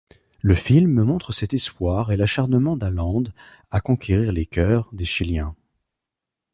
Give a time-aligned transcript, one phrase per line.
[0.41, 3.35] Le film montre cet espoir et l'acharnement d'Allende
[3.69, 5.55] à conquérir les cœurs des chiliens.